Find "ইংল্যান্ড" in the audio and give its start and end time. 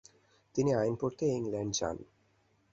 1.37-1.73